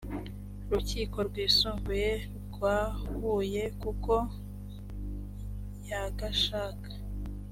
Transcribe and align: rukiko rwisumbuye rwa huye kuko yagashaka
rukiko 0.71 1.17
rwisumbuye 1.27 2.11
rwa 2.53 2.77
huye 3.03 3.63
kuko 3.81 4.13
yagashaka 5.89 6.89